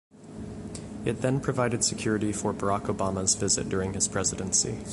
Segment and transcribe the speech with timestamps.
[1.05, 4.79] It then provided security for Barack Obama’s visit during his presidency.